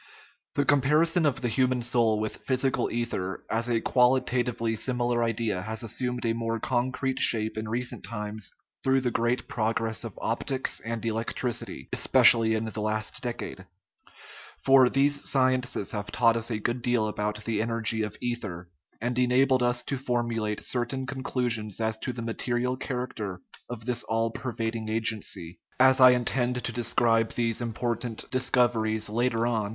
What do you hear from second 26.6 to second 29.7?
to describe these important discoveries later on (in chap, xii.)